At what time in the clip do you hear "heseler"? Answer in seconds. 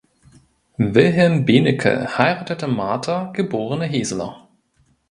3.85-4.47